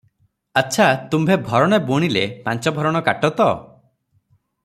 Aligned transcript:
ଆଛା, 0.61 0.85
ତୁମ୍ଭେ 1.11 1.37
ଭରଣେ 1.49 1.79
ବୁଣିଲେ 1.91 2.25
ପାଞ୍ଚଭରଣ 2.47 3.05
କାଟ 3.11 3.33
ତ? 3.43 3.49